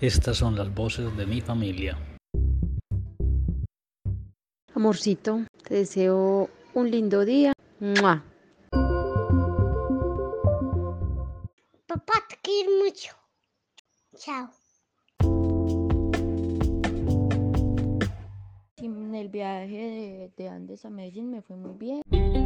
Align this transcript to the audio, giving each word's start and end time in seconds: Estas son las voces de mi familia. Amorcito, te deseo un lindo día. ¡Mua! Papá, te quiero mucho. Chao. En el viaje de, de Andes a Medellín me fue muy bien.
Estas 0.00 0.36
son 0.36 0.56
las 0.56 0.74
voces 0.74 1.16
de 1.16 1.24
mi 1.24 1.40
familia. 1.40 1.96
Amorcito, 4.74 5.40
te 5.66 5.76
deseo 5.76 6.50
un 6.74 6.90
lindo 6.90 7.24
día. 7.24 7.54
¡Mua! 7.80 8.22
Papá, 11.86 12.12
te 12.28 12.36
quiero 12.42 12.70
mucho. 12.84 13.16
Chao. 14.18 14.50
En 18.76 19.14
el 19.14 19.28
viaje 19.30 19.76
de, 19.76 20.32
de 20.36 20.48
Andes 20.50 20.84
a 20.84 20.90
Medellín 20.90 21.30
me 21.30 21.40
fue 21.40 21.56
muy 21.56 21.72
bien. 21.72 22.45